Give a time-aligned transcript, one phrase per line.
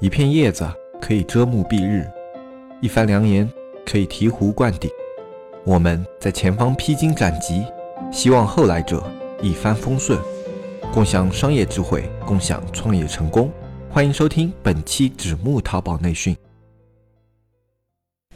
[0.00, 0.66] 一片叶子
[0.98, 2.10] 可以遮目蔽日，
[2.80, 3.46] 一番良言
[3.84, 4.90] 可以醍醐灌顶。
[5.62, 7.66] 我们在前方披荆斩棘，
[8.10, 9.04] 希望后来者
[9.42, 10.18] 一帆风顺，
[10.90, 13.52] 共享商业智慧，共享创业成功。
[13.90, 16.34] 欢迎收听本期纸木淘宝内训。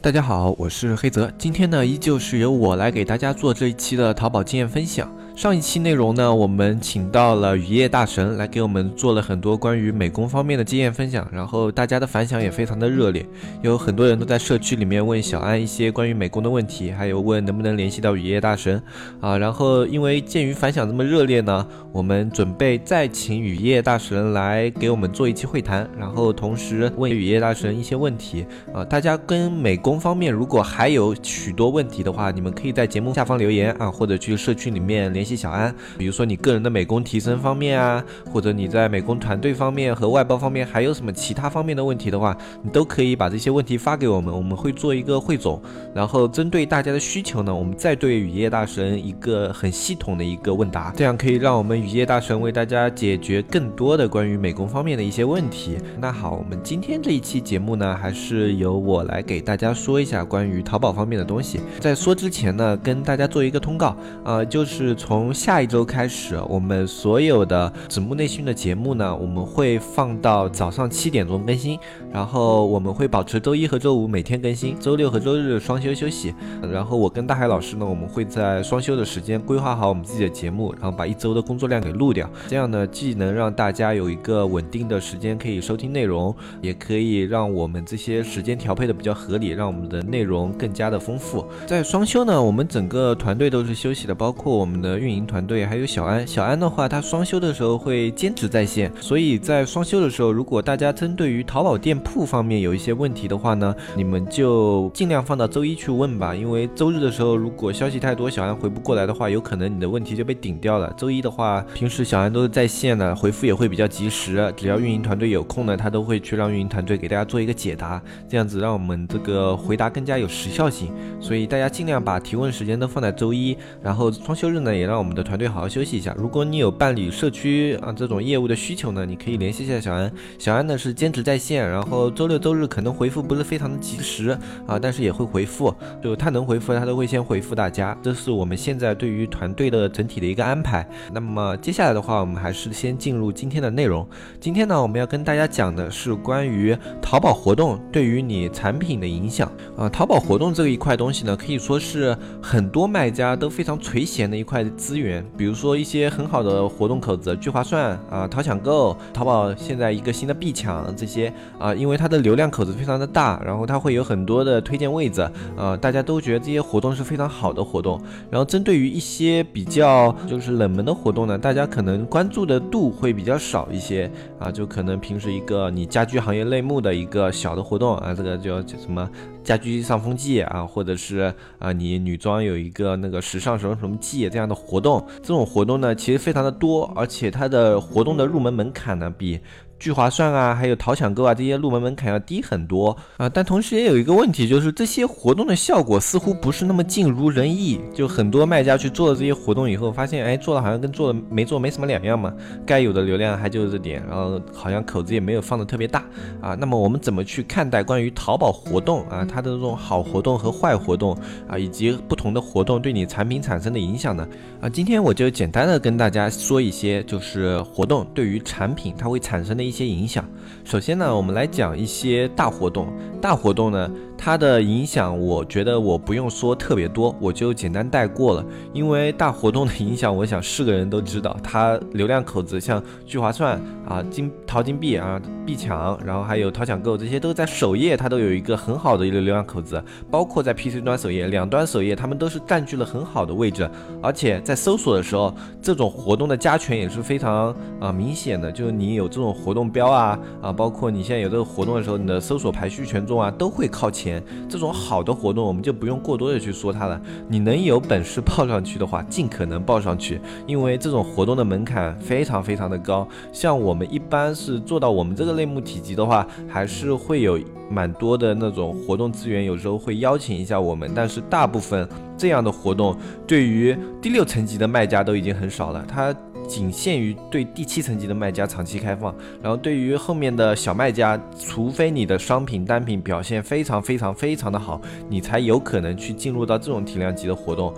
[0.02, 5.10] 大家好，我是黑泽，今天呢依旧是由我来给大家做这一期的淘宝经验分享。
[5.34, 13.26] 上一期内容呢，我们请到了雨夜大神来给我们做了很多关于美工方面的经验分享，然后大家的反响也非常的热烈，
[13.60, 18.80] 有很多人都在社区里面问小安一些关于美工的问题，还有问能不能联系到雨夜大神
[19.20, 19.36] 啊。
[19.36, 28.84] 然后因为鉴于反响这么热烈呢，我们准备再请雨夜大神来给我们做一期会谈，然后同时问雨夜大神一些问题啊。
[28.84, 35.23] 大家跟美工方面如果还有许多问题的话，你们可以在节目下方留言啊，或者去社区里面联。
[35.24, 45.58] 联系小安，比如说你个人的美工提升方面啊，或者你在美工团队方面和外包方面还有什么其他方面的问题的话，你都可以把这些问题发给我们，我们会做一个汇总，
[45.94, 55.78] 然后针对大家的需求呢，我们再对雨夜大神一个很系统的一个问答，这样可以让我们雨夜大神为大家解决更多的关于美工方面的一些问题。
[55.98, 61.60] 那好，我们今天这一期节目呢，还是由我来给大家说一下关于淘宝方面的东西。
[61.80, 71.78] 在说之前呢，跟大家做一个通告啊，就是从从下一周开始，我们所有的子木内训的节目呢，我们会放到早上七点钟更新，
[72.12, 76.34] 然后我们会保持周一和周五每天更新，周六和周日双休休息。
[76.68, 82.28] 然后我跟大海老师呢，我们会在双休的时间规划好我们自己的节目，然后把一周的工作量给录掉。
[82.48, 91.46] 这样呢，既能让大家有一个稳定的时间可以收听内容，也可以让我们这些时间调配的比较合理，让我们的内容更加的丰富。
[91.68, 95.03] 在双休呢，我们整个团队都是休息的，包括我们的。
[95.04, 110.90] 运营团队还有小安，小安的话，他双休的时候会兼职在线，所以在双休的时候，如果大家针对于淘宝店铺方面有一些问题的话呢，你们就尽量放到周一去问吧，因为周日的时候如果消息太多，小安回不过来的话，有可能你的问题就被顶掉了。
[110.96, 120.88] 周一的话，平时小安都是在线的，回复也会比较及时，只要运营团队有空呢，他都会去让运营团队给大家做一个解答，这样子让我们这个回答更加有时效性。
[121.20, 124.93] 所以大家尽量把提问时间都放在周一，然后双休日呢也让。
[124.94, 126.14] 让我们的团队好好休息一下。
[126.16, 130.12] 如果你有办理社区啊这种业务的需求呢，你可以联系一下小安。
[130.38, 134.38] 小安呢是兼职在线，然后周六周日可能回复不是非常的及时
[134.68, 135.74] 啊，但是也会回复。
[136.00, 137.98] 就他能回复，他都会先回复大家。
[138.00, 140.88] 这是我们现在对于团队的整体的一个安排。
[141.12, 144.08] 那么接下来的话，我们还是先进入今天的内容。
[144.38, 149.88] 今天呢，我们要跟大家讲的是关于淘宝活动对于你产品的影响啊。
[149.88, 154.62] 淘宝活动这一块东西呢，可以说是很多卖家都非常垂涎的一块。
[154.84, 167.98] 资源，比如说一些很好的活动口子，聚划算啊，淘抢购，淘宝现在一个新的必抢这些啊，因为它的流量口子非常的大，然后它会有很多的推荐位置啊，大家都觉得这些活动是非常好的活动。
[168.30, 179.08] 然后针对于一些比较就是冷门的活动呢，大家可能关注的度会比较少一些啊，就可能平时一个你家居行业类目的一个小的活动啊，这个叫什么？
[179.44, 189.38] 家居上风季啊，或者是啊，你女装有一个那个时尚什么什么季这样的活动，这种活动呢，其实非常的多，而且它的活动的入门门槛呢，比。
[189.78, 193.28] 聚划算啊，还有淘抢购啊，这些入门门槛要低很多啊。
[193.28, 197.80] 但同时也有一个问题，就是这些活动的效果似乎不是那么尽如人意。
[197.92, 202.32] 就很多卖家去做了这些活动以后，发现哎，做的好像跟做了没做没什么两样嘛。
[202.64, 206.04] 该有的流量还就是这点，然后好像口子也没有放的特别大
[206.40, 206.54] 啊。
[206.54, 211.16] 那么我们怎么去看待关于淘宝活动啊，它的这种好活动和坏活动
[211.48, 214.26] 啊，以及不同的活动对你产品产生的影响呢？
[214.60, 220.24] 啊，今天我就简单的跟大家说一些，就是活动对于产品它会产生的一些影响。
[220.64, 222.92] 首先呢，我们来讲一些大活动。
[223.20, 223.90] 大活动呢。
[224.16, 228.46] 它的影响，我觉得我不用说特别多，我就简单带过了。
[228.72, 239.82] 因为大活动的影响，我想是个人都知道，它流量口子像聚划算啊、金淘金币啊、币抢，然后还有淘抢购，这些都在首页，它都有一个很好的一个流量口子。
[240.10, 243.68] 包括在 PC 端首页、两端首页，他们都是占据了很好的位置。
[244.00, 254.22] 而且在搜索的时候，这种活动的加权也是非常啊明显的，就是你有这种活动标啊啊，包括你现在有这个活动的时候，你的搜索排序权重啊都会靠前。
[254.48, 257.00] 这种好的活动，我们就不用过多的去说它了。
[257.28, 263.06] 你能有本事报上去的话，尽可能报上去，因为这种活动的门槛非常非常的高。
[263.32, 267.38] 像我们一般是做到我们这个类目体积的话，还是会有
[267.70, 270.90] 蛮多的那种活动资源，有时候会邀请一下我们。
[270.94, 272.96] 但是大部分这样的活动，
[273.26, 275.84] 对于第六层级的卖家都已经很少了。
[275.86, 276.14] 他
[276.46, 287.74] 仅限于对第七层级的卖家长期开放，然后对于后面的小卖家，除非你的商品单品表现非常非常非常的好，你才有可能去进入到这种体量级的活动。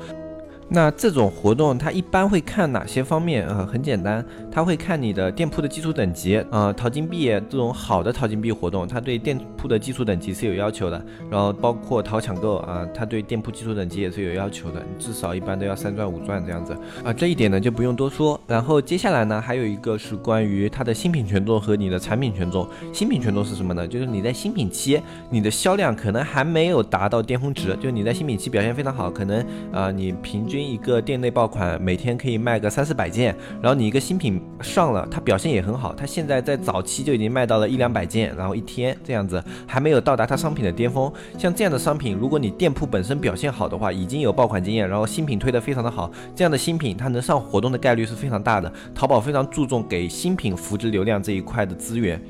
[0.69, 3.69] 那这种活动它一般会看哪些方面啊？
[3.71, 11.01] 很简单，它会看你的店铺的基础等级啊，淘金币这种好的淘金币活动，它对店铺的基础等级是有要求的。
[11.31, 17.13] 然后包括淘抢购啊，它对店铺基础等级也是有要求的，至少一般都要三钻五钻这样子啊。
[17.13, 18.41] 这一点呢就不用多说。
[18.49, 22.69] 然后接下来呢还有一个是关于它的新品权重和你的产品权重。
[22.93, 23.87] 新品权重是什么呢？
[23.87, 30.56] 就是你在新品期你的销量可能还没有达到巅峰值，就你在新品期表现非常好，可能啊你平均。
[30.63, 41.13] 一个店内爆款每天可以卖个三四百件，然后你一个新品上了，它表现也很好，它现在在早期就已经卖到了一两百件，然后一天这样子还没有到达它商品的巅峰。
[41.39, 48.73] 像这样的商品，如果你店铺本身表现好的话，已经有爆款经验，然后新品推得非常的好，这样的新品它能上活动的概率是非常大的。
[48.95, 52.21] 淘宝非常注重给新品扶植流量这一块的资源。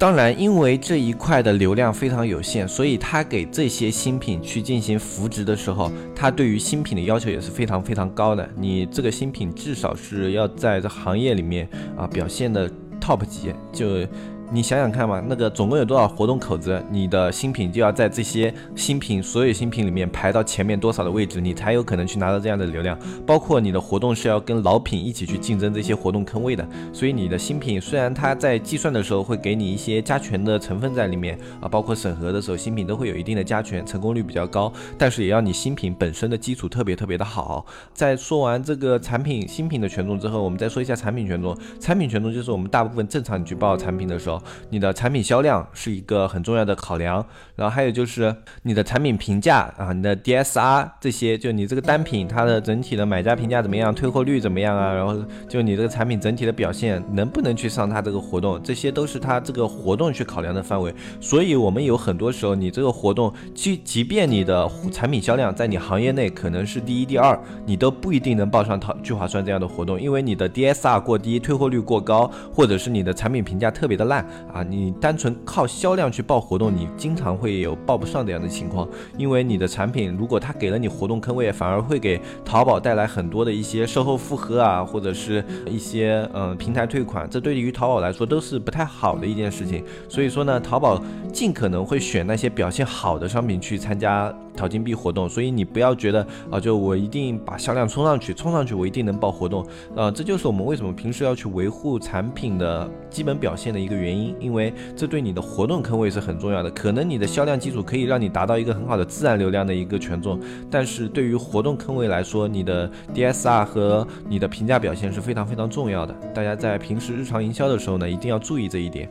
[0.00, 8.48] 当然，因为这一块的流量非常有限，所以他给这些新品去进行扶植的时候，他对于新品的要求也是非常非常高的。
[8.56, 11.68] 你这个新品至少是要在这行业里面
[11.98, 12.66] 啊表现的
[12.98, 14.06] top 级，就。
[14.52, 16.84] 你想想看嘛，那个总共有多少活动口子？
[16.90, 22.98] 你的新品就要在这些新品所有新品里面排到前面多少的位置，你才有可能去拿到这样的流量。
[23.24, 26.68] 包括你的活动是要跟老品一起去竞争这些活动坑位的。
[26.92, 34.72] 所以你的新品虽然它在计算的时候会给你一些加权的成分在里面啊，包括审核的时候新品都会有一定的加权，成功率比较高。
[34.98, 37.64] 但是也要你新品本身的基础特别特别的好。
[37.94, 41.56] 在说完这个产品新品的权重之后，我们再说一下产品权重。
[41.78, 44.39] 产品权重就是我们大部分正常你去报产品的时候。
[44.70, 47.24] 你的产品销量是一个很重要的考量，
[47.56, 54.92] 然后还有就是你的产品评价啊，你的 DSR 这些，就你这个单品它的整体的买家评价怎么样，退货率怎么样啊？
[54.92, 55.16] 然后
[55.48, 60.94] 就你这个产品整体的表现能不能去上它这个活动，这些都是它这个活动去考量的范围。
[61.20, 74.62] 所以，我们有很多时候，你这个活动，即即便你的产品销量在你行业内可能是第一、第二，你都不一定能报上淘聚划算这样的活动，因为你的 DSR 过低，退货率过高，或者是你的产品评价特别的烂啊。
[74.62, 89.84] 你单纯靠销量去报活动，你经常会有报不上这样的情况，因为你的产品如果他给了你活动坑位，反而会给淘宝带来很多的一些售后复核啊，或者是一些嗯平台退款，这对于淘宝来说都是不太好的一件事情。
[90.08, 91.02] 所以说呢，淘宝
[91.32, 94.32] 尽可能会选那些表现好的商品去参加。
[94.60, 99.66] 淘金币活动，所以你不要觉得啊，就我一定把销量冲上去，冲上去我一定能报活动，
[99.96, 106.70] 呃，这就是我们为什么平时要去维护产品的基本表现的一个原因，因为这对你的活动坑位是很重要的。
[106.72, 110.38] 可能你的销量基础可以让你达到一个很好的自然流量的一个权重，
[110.70, 116.14] 但是对于活动坑位来说，你的 DSR 和你的评价表现是非常非常重要的。
[116.34, 119.10] 大家在平时日常营销的时候呢，一定要注意这一点。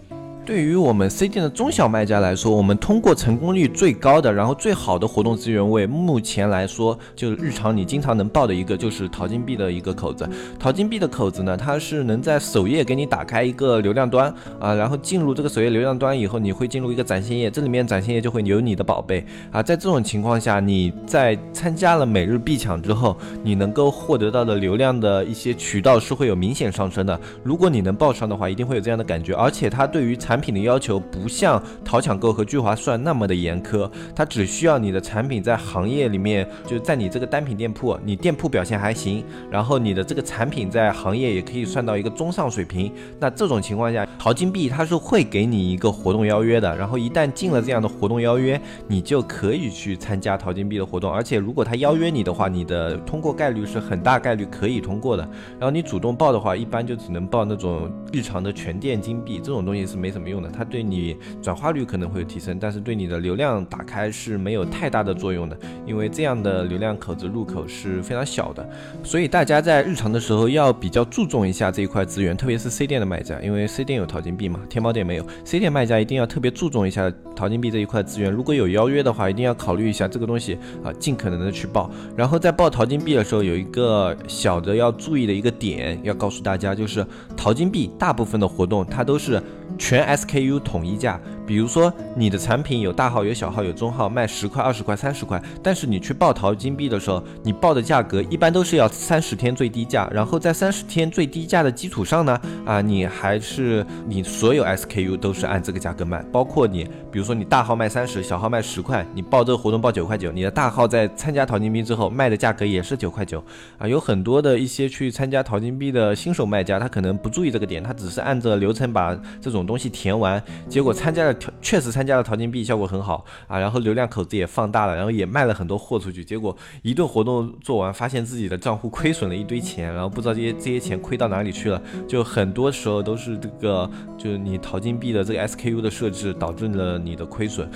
[0.50, 10.28] 对于我们 C 店的中小卖家来说，我们通过成功率最高的，然后最好的活动资源位，目前来说，就是日常你经常能报的一个，就是淘金币的一个口子。
[10.58, 19.62] 淘金币的口子呢，它是能在首页给你打开一个流量端啊，然后进入这个首页流量端以后，你会进入一个展现页，这里面展现页就会有你的宝贝啊。
[19.62, 27.20] 在这种情况下，你在参加了每日必抢之后，你能够获得到的流量的一些渠道是会有明显上升的。
[27.44, 42.90] 如果你能报上的话，一定会有这样的感觉，而且它对于产产品的要求不像淘抢购和聚划算那么的严苛，它只需要你的产品在行业里面，就在你这个单品店铺，你店铺表现还行，然后你的这个产品在行业也可以算到一个中上水平。
[43.20, 51.12] 那这种情况下，淘金币它是会给你一个活动邀约的，然后一旦进了这样的活动邀约，你就可以去参加淘金币的活动。
[51.12, 55.30] 而且如果他邀约你的话，你的通过概率是很大概率可以通过的。
[55.60, 60.29] 然后你主动报的话，一般就只能报那种日常的全店金币，这种东西是没什么。
[60.30, 68.68] 用的，它对你转化率可能会有提升，但是对你的流量打开是没有太大的作用的，因为这样的流量口子入口是非常小的，
[69.04, 87.06] 所以大家在日常的时候要比较注重一下这一块资源，特别是 C 店的卖家，因为 C 店有淘金币嘛，天猫店没有，C 店卖家一定要特别注重一下淘金币这一块资源，如果有邀约的话，一定要考虑一下这个东西啊，尽可能的去报，然后在报淘金币的时候，有一个小的要注意的一个点，要告诉大家，就是
[87.36, 89.42] 淘金币大部分的活动它都是
[89.78, 90.19] 全 S。
[90.20, 91.20] SKU 统一价。
[91.50, 113.44] 比如说你的产品有大号、有小号、有中号，卖十块、二十块、三十块，但是你去报淘金币的时候，你报的价格一般都是要三十天最低价，然后在三十天最低价的基础上呢，啊，你还是你所有 SKU 都是按这个价格卖，包括你，比如说你大号卖三十，小号卖十块，你报这个活动报九块九，你的大号在参加淘金币之后卖的价格也是九块九，
[113.80, 120.40] 啊，有很多的一些去参加淘金币的新手卖家，他可能不注意这个点，他只是按着流程把这种东西填完，
[120.70, 121.36] 结果参加了。
[121.62, 126.24] 确实参加了淘金币，效果很好啊，然后流量口子也放大了，然后也卖了很多货出去。
[126.24, 131.82] 结果一顿活动做完，发现自己的账户亏损了一堆钱，然后不知道这些这些钱亏到哪里去了。
[132.08, 137.70] 就很多时候都是这个，就是你淘金币的这个 SKU 的设置导致了你的亏损。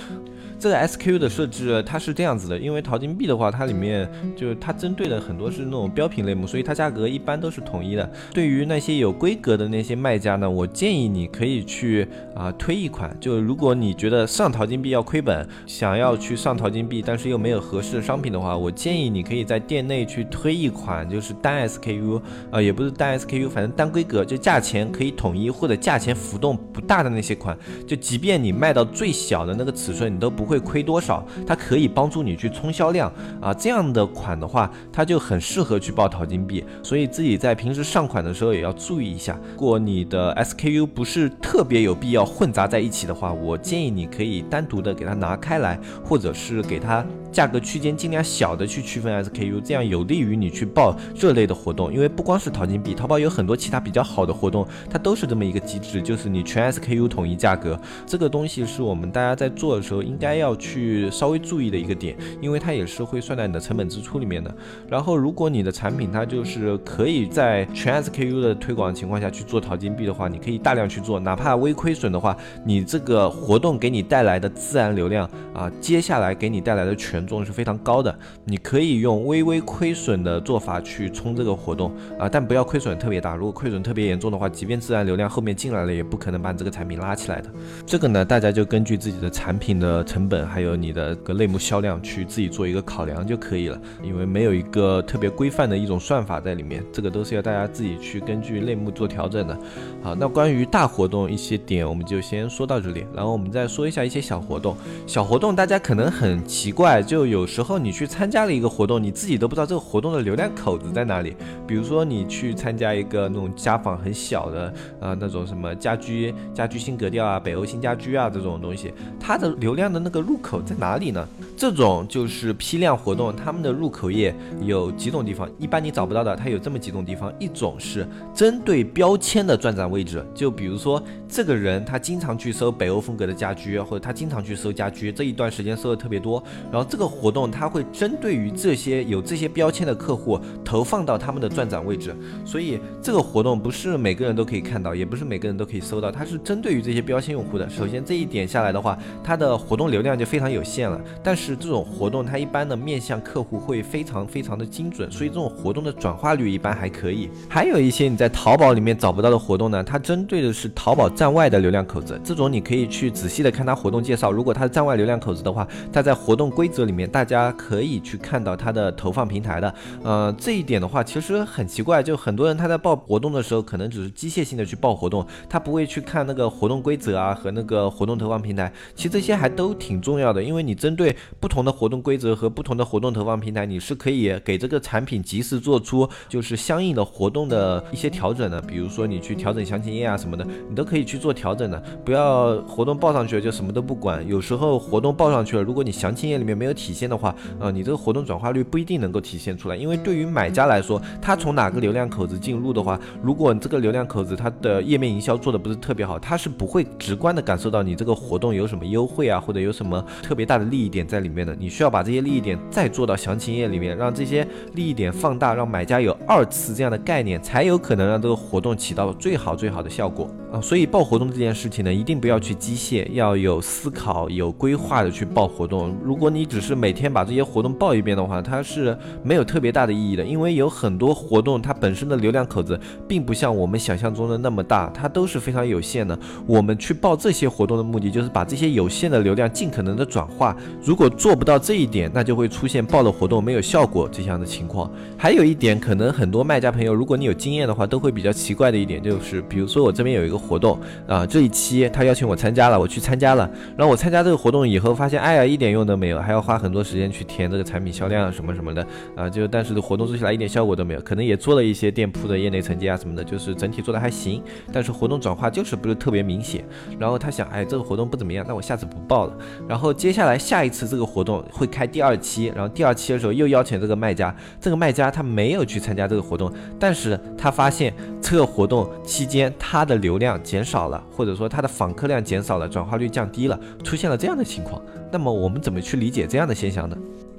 [0.64, 8.10] 这个 SKU 的设置它是这样子的，因为淘金币的话，它里面就是它针对的很多是那种标品类目，所以它价格一般都是统一的。
[8.32, 13.14] 对于那些有规格的那些卖家呢，我建议你可以去啊推一款。
[13.20, 27.54] 就如果你觉得上淘金币要亏本，想要去上淘金币，但是又没有合适的商品的话，我建议你可以在店内去推一款，就是单 SKU，呃，也不是单 SKU，反正单规格，就价钱可以统一或者价钱浮动不大的那些款。
[27.86, 30.53] 就即便你卖到最小的那个尺寸，你都不会。
[30.54, 31.26] 会亏多少？
[31.44, 36.64] 它可以帮助你去冲销量啊，这样的款的话，它就很适合去报淘金币。
[36.80, 39.36] 所以自己在平时上款的时候也要注意一下。
[39.54, 47.04] 如果你的 SKU 不是特别有必要混杂在一起的话，我建议你可以单独的给它拿开来，或者是给它。
[47.34, 51.92] 价格区间尽量小的去区分 SKU，这样有利于你去报这类的活动。
[51.92, 57.76] 因为不光是淘金币，淘宝有很多其他比较好的活动，它都是这么一个机制，就是你全 SKU 统一价格。
[58.06, 64.54] 这个东西是我们大家在做的时候应该要去稍微注意的一个点，因为它也是会算在你的成本支出里面的。
[64.88, 77.34] 然后，如果你的产品它就是可以在全 SKU 的推广情况下去做淘金币的话，你可以大量去做，哪怕微亏损的话，你这个活动给你带来的自然流量啊，接下来给你带来的全全。
[77.34, 83.34] 重是非常高的，你可以用微微亏损的做法去冲这个活动啊，但不要亏损特别大。
[83.34, 87.50] 如果亏损特别严重的话，即便自然流量后面进来了，也不可能把你这个产品拉起来的。
[87.84, 93.80] 这个呢，大家就根据自己的产品的成本，还有你的个类目销量去自己做一个考量就可以了。
[94.00, 99.58] 因为没有一个特别规范的一种算法在里面，这个都是要大家自己去根据类目做调整的。
[100.04, 104.76] 好，那关于大活动一些点，我们就先说到这里，然后我们再说一下一些小活动。
[105.04, 111.36] 小活动大家可能很奇怪，就就有时候你去参加了一个活动，你自己都不知道这个活动的流量口子在哪里。
[111.64, 121.24] 比如说你去参加一个那种家纺很小的，呃，那种什么家居家居新格调啊、北欧新家居啊这种东西，它的流量的那个入口在哪里呢？
[121.56, 127.32] 这种就是批量活动，他们的入口页有几种地方，一般你找不到的，它有这么几种地方。
[127.38, 128.04] 一种是
[128.34, 136.42] 针对标签的转展位置，就比如说这个人他经常去搜北欧风格的家居，或者他经常去搜家居，这一段时间搜的特别多，
[136.72, 137.03] 然后这个。
[137.06, 147.68] 活动它会针对于这些有这些标签的客户投放到他们的转展位置，所以这个活动不是每个人都可以看到，也不是每个人都可以搜到，它是针对于这些标签用户的。
[147.68, 151.00] 首先这一点下来的话，它的活动流量就非常有限了。
[151.22, 157.30] 但是这种活动它一般的面向客户会非常非常的精准，所以这种活动的转化率一般还可以。
[157.48, 166.94] 还有一些你在淘宝里面找不到的活动呢，它针对的是淘宝站外的流量口子，这种你可以去仔细的看它活动介绍，如果它是站外流量口子的话，它在活动规则里。
[166.94, 169.74] 面大家可以去看到它的投放平台的，
[170.04, 178.72] 呃，这一点的话其实很奇怪，就很多人他在报活动的时候，可能只是机械性的去报活动，他不会去看那个活动规则啊和那个活动投放平台。
[178.94, 188.60] 其实这些还都挺重要的，因为你针对不同的活动规则和不同的活动投放平台，你是可以给这个产品及时做出就是相应的活动的一些调整的。
[188.62, 191.82] 比如说你去调整详情页啊什么的，你都可以去做调整的。
[192.04, 196.73] 不要活动报上去了就什么都不管，有时候活动报上去了，如果你详情页里面没有。
[196.74, 211.54] 体现的话，呃，你这个活动转化率不一定能够体现出来，因为对于买家来说，他从哪个流量口子进入的话，如果你这个流量口子它的页面营销做的不是特别好，他是不会直观的感受到你这个活动有什么优惠啊，或者有什么特别大的利益点在里面的。
[211.58, 220.60] 你需要把这些利益点再做到详情页里面，让这些利益点放大，让买家有二次这样的概念，才有可能让这个活动起到最好最好的效果啊。
[220.60, 225.94] 所以报活动这件事情呢，一定不要去机械，要有思考、有规划的去报活动。
[226.02, 236.18] 如果你只是是每天把这些活动报一遍的话，它是没有特别大的意义的，因为有很多活动它本身的流量口子并不像我们想象中的那么大，它都是非常有限的。
[236.46, 240.56] 我们去报这些活动的目的就是把这些有限的流量尽可能的转化。
[240.82, 244.90] 如果做不到这一点，那就会出现报了活动没有效果这样的情况。
[245.18, 264.40] 还有一点，可能很多卖家朋友，如果你有经验的话，都会比较奇怪的一点就是，比如说我这边有一个活动啊，这一期他邀请我参加了，我去参加了，然后我参加这个活动以后发现，哎呀，一点用都没有，还要花花很多时间去填这个产品销量什么什么的啊，就但是活动做起来一点效果都没有，可能也做了一些店铺的业内成绩啊什么的，就是整体做的还行，
[264.72, 266.64] 但是活动转化就是不是特别明显。
[266.96, 269.36] 然后他想，哎，这个活动不怎么样，那我下次不报了。
[269.68, 284.80] 然后接下来下一次这个活动会开第二期，然后第二期的时候又邀请这个卖家，这个卖家他没有去参加这个活动，但是他发现这个活动期间他的流量减少了，或者说他的访客量减少了，转化率降低了，出现了这样的情况。
[285.14, 286.96] 那么我们怎么去理解这样的现象呢？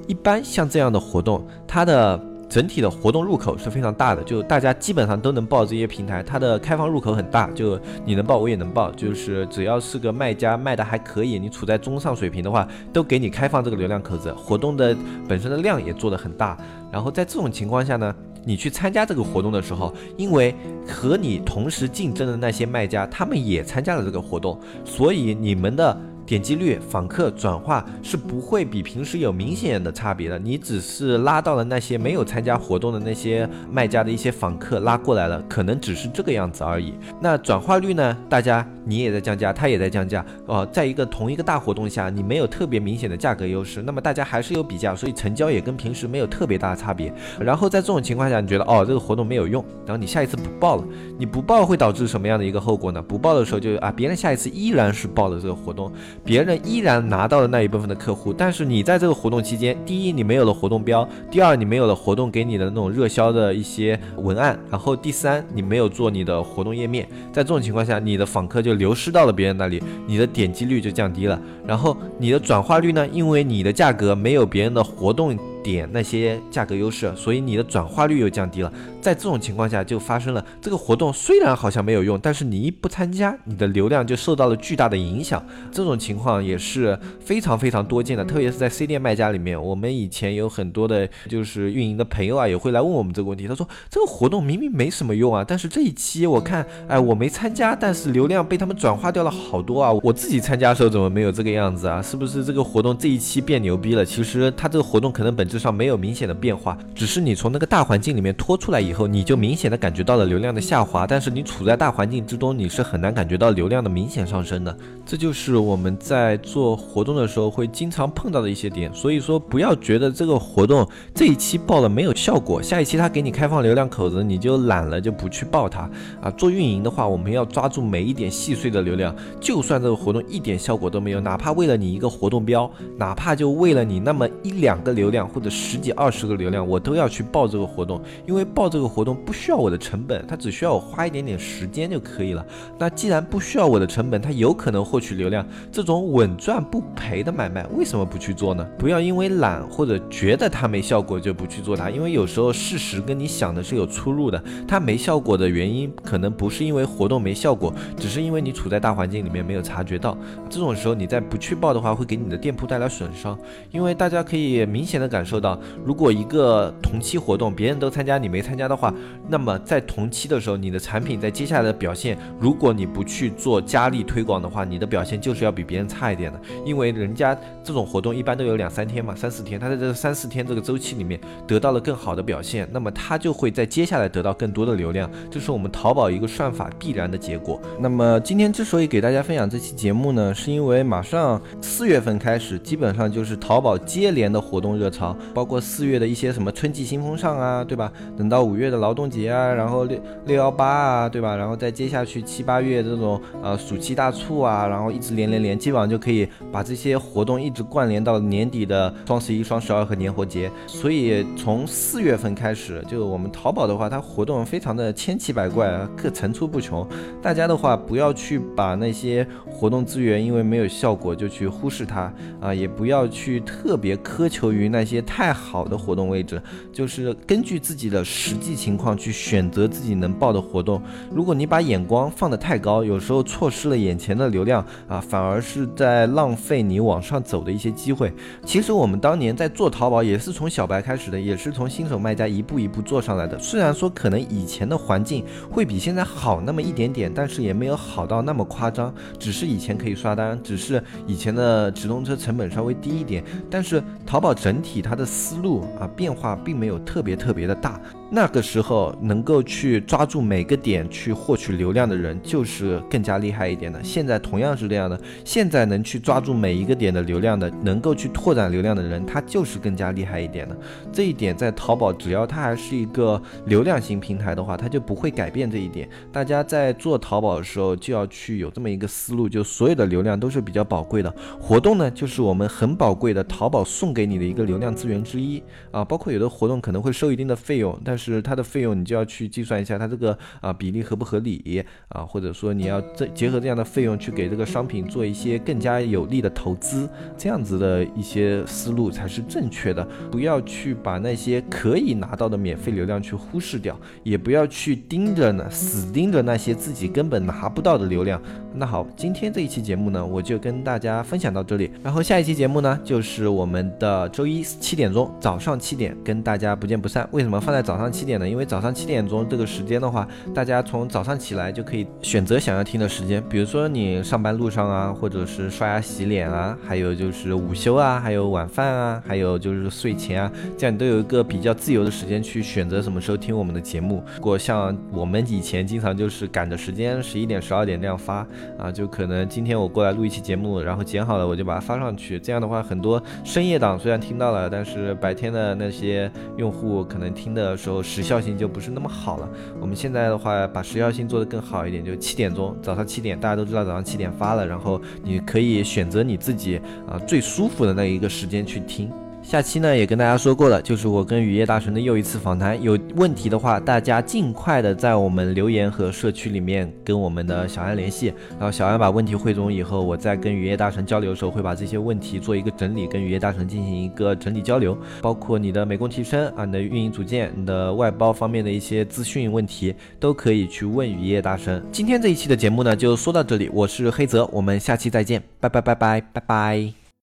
[0.08, 2.18] 一般像这样的活动，它的
[2.48, 14.96] 整体的活动入口是非常大的，就大家基本上都能报这些平台，它的开放入口很大，就你能报我也能报，就是只要是个卖家卖的还可以，你处在中上水平的话，都给你开放这个流量口子，活动的
[15.28, 16.58] 本身的量也做得很大。
[16.90, 18.16] 然后在这种情况下呢，
[18.46, 20.56] 你去参加这个活动的时候，因为
[20.88, 25.98] 和你同时竞争的那些卖家，他们也参加了这个活动，所以你们的。
[26.26, 36.94] 点击率、访客转化是不会比平时有明显的差别的，你只是拉到了那些没有参加活动的那些卖家的一些访客拉过来了，可能只是这个样子而已。
[37.22, 38.18] 那转化率呢？
[38.28, 47.14] 大家你也在降价，他也在降价，哦，在一个同一个大活动下，你没有特别明显的价格优势，那么大家还是有比价，所以成交也跟平时没有特别大的差别。
[47.40, 50.84] 然后在这种情况下，你觉得哦这个活动没有用，然后你下一次不报了，
[51.20, 53.02] 你不报会导致什么样的一个后果呢？
[53.02, 55.92] 不报的时候就啊别人下一次依然是报的这个活动。
[56.24, 75.38] 别人依然拿到了那一部分的客户，但是你在这个活动期间，第一你没有了活动标，第二你没有了活动给你的那种热销的一些文案，然后第三你没有做你的活动页面，在这种情况下，你的访客就流失到了别人那里，你的点击率就降低了，然后你的转化率呢，因为你的价格没有别人的活动。
[75.66, 78.72] 点那些价格优势，所以你的转化率又降低了。
[79.02, 85.44] 在这种情况下，就发生了这个活动虽然好像没有用，但是你一不参加，你的流量就受到了巨大的影响。
[85.72, 89.60] 这种情况也是非常非常多见的，特别是在 C 店卖家里面。
[89.62, 93.48] 我们以前有很多的，就是运营的朋友啊，也会来问我们这个问题。
[93.48, 99.92] 他说这个活动明明没什么用啊，但是这一期我看，哎，我没参加，但是流量被他们转化掉了好多啊。
[100.04, 102.00] 我自己参加的时候怎么没有这个样子啊？
[102.02, 104.06] 是不是这个活动这一期变牛逼了？
[104.06, 105.55] 其实它这个活动可能本质。
[105.60, 111.08] 上没有明显的变化，只是你从那个大环境里面脱出来以后，你就明显的感觉到了流量的下滑。
[111.08, 114.78] 但是你处在大环境之中，你是很难感觉到流量的明显上升的。
[115.06, 118.94] 这就是我们在做活动的时候会经常碰到的一些点。
[118.94, 125.90] 所以说，不要觉得这个活动这一期报了没有效果，下一期他给你开放流量口子，你就懒了就不去报它
[126.22, 126.30] 啊。
[126.32, 135.45] 做运营的话，我们要抓住每一点细碎的流量，就算这个活动一点效果都没有，哪怕为了你一个活动标，哪怕就为了你那么一两个流量或。
[135.50, 142.46] 十几二十个流量，我都要去报这个活动，因为报这个活动不需要我的成本，它只需要我花一点点时间就可以了。
[142.78, 148.66] 那既然不需要我的成本，它有可能获取流量，这种稳赚不赔的买卖，为什么不去做呢？
[148.78, 154.44] 不要因为懒或者觉得它没效果就不去做它，因为有时候事实跟你想的是有出入的。
[154.68, 160.18] 它没效果的原因，可能不是因为活动没效果，只是因为你处在大环境里面没有察觉到。
[160.50, 163.38] 这种时候你再不去报的话，会给你的店铺带来损伤，
[163.72, 165.35] 因为大家可以明显的感受。
[165.40, 168.94] 到，如果一个同期活动别人都参加，你没参加的话，
[169.28, 176.40] 那么在同期的时候，你的产品在接下来的表现，如果你不去做加力推广的话，你的表现就是要比别人差一点的。
[176.66, 187.60] 因为人家这种活动一般都有两三天嘛，三四天，他在这三四天这个周期里面得到了更好的表现，那么他就会在接下来得到更多的流量，这是我们淘宝一个算法必然的结果。
[187.80, 195.16] 那么今天之所以给大家分享这期节目呢，是因为马上四月份开始，基本上就是淘宝接连的活动热潮。
[195.34, 197.92] 包括四月的一些什么春季新风尚啊，对吧？
[198.18, 201.36] 等到五月的劳动节啊，然后六六幺八啊，对吧？
[201.36, 210.52] 然后再接下去七八月这种呃暑期大促啊，然后一直连连连，基本上就可以把这些活动一直关联到年底的双十一、双十二和年货节。
[210.68, 216.88] 所以从四月份开始，就我们淘宝的话，它活动非常的千奇百怪啊，各层出不穷。
[217.22, 222.12] 大家的话不要去把那些活动资源因为没有效果就去忽视它
[222.42, 225.05] 啊，也不要去特别苛求于那些。
[225.06, 226.42] 太好的活动位置，
[226.74, 230.82] 就是根据自己的实际情况去选择自己能报的活动。
[231.12, 238.12] 如果你把眼光放得太高，有时候错失了眼前的流量啊，反而是在浪费你往上走的一些机会。
[238.44, 243.38] 其实我们当年在做淘宝也是从小白开始的，也是从新手卖家一步一步做上来的。
[243.38, 248.94] 虽然说可能以前的环境会比现在好那么一点点，但是也没有好到那么夸张。
[249.20, 257.80] 只是以前可以刷单，只是以前的直通车成本稍微低一点，但是淘宝整体它的思路啊变化并没有特别特别的大。
[258.12, 263.84] 那个时候能够去抓住每个点去获取流量的人，就是更加厉害一点的。
[263.84, 270.56] 现在同样是这样的，现在能去抓住每一个点的流量的，能够去拓展流量的人，他就是更加厉害一点的。
[270.94, 275.90] 这一点在淘宝，只要它还是一个流量型平台的话，它就不会改变这一点。
[276.12, 285.84] 大家在做淘宝的时候，就要去有这么一个思路，就所有的流量都是比较宝贵的，活动呢就是我们很宝贵的淘宝送给你的一个流量资源之一啊。
[285.84, 299.84] 包括有的活动可能会收一定的费用，但是它的费用你就要去计算一下，它这个啊比例合不合理啊，或者说你要这结合这样的费用去给这个商品做一些更加有利的投资，这样子的一些思路才是正确的。
[300.12, 308.22] 不要去把那些可以拿到的免费流量去忽视掉，也不要去盯着呢，死盯着那些自己根本拿不到的流量。
[308.58, 311.70] 那好，今天这一期节目呢，我就跟大家分享到这里。
[311.84, 317.08] 然后下一期节目呢，就是我们的周一七点钟，早上七点跟大家不见不散。
[317.12, 318.28] 为什么放在早上七点呢？
[318.28, 334.02] 因为早上七点钟这个时间的话，大家从早上起来就可以选择想要听的时间，比如说你上班路上啊，或者是刷牙洗脸啊，还有就是午休啊，还有晚饭啊，还有就是睡前啊，这样你都有一个比较自由的时间去选择什么时候听我们的节目。
[334.16, 338.26] 如果像我们以前经常就是赶着时间，十一点、十二点这样发
[338.58, 342.20] 啊，就可能今天我过来录一期节目，然后剪好了我就把它发上去。
[342.20, 348.16] 这样的话，很多深夜党虽然听到了，但是白天的那些用户可能听的时候时效。
[348.26, 349.30] 性就不是那么好了。
[349.62, 358.90] 我们现在的话，把时效性做得更好一点，就七点钟，早上七点，大家都知道早上七点发了，然后你可以选择你自己啊最舒服的那一个时间去听。
[359.26, 362.62] 下期呢也跟大家说过了，就是我跟雨夜大神的又一次访谈。
[362.62, 381.62] 有问题的话，大家尽快的在我们留言和社区里面跟我们的小安联系，然后小安把问题汇总以后，我在跟雨夜大神交流的时候，会把这些问题做一个整理，跟雨夜大神进行一个整理交流，包括你的美工提升啊，你的运营组件、你的外包方面的一些资讯问题，都可以去问雨夜大神。
[381.72, 386.85] 今天这一期的节目呢就说到这里，我是黑泽，我们下期再见，拜拜拜拜拜拜。